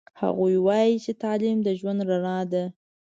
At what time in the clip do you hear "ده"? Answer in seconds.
2.51-2.63